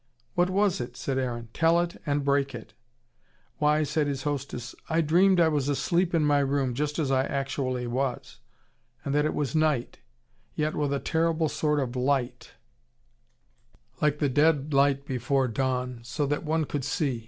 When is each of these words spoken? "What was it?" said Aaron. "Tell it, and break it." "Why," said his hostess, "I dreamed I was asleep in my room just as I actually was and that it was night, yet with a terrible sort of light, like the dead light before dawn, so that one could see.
"What 0.33 0.49
was 0.49 0.81
it?" 0.81 0.97
said 0.97 1.19
Aaron. 1.19 1.49
"Tell 1.53 1.79
it, 1.79 2.01
and 2.07 2.25
break 2.25 2.55
it." 2.55 2.73
"Why," 3.59 3.83
said 3.83 4.07
his 4.07 4.23
hostess, 4.23 4.73
"I 4.89 5.01
dreamed 5.01 5.39
I 5.39 5.47
was 5.47 5.69
asleep 5.69 6.15
in 6.15 6.25
my 6.25 6.39
room 6.39 6.73
just 6.73 6.97
as 6.97 7.11
I 7.11 7.23
actually 7.25 7.85
was 7.85 8.39
and 9.05 9.13
that 9.13 9.25
it 9.25 9.35
was 9.35 9.53
night, 9.55 9.99
yet 10.55 10.73
with 10.73 10.91
a 10.91 10.99
terrible 10.99 11.49
sort 11.49 11.79
of 11.79 11.95
light, 11.95 12.53
like 14.01 14.17
the 14.17 14.27
dead 14.27 14.73
light 14.73 15.05
before 15.05 15.47
dawn, 15.47 15.99
so 16.01 16.25
that 16.25 16.43
one 16.43 16.65
could 16.65 16.83
see. 16.83 17.19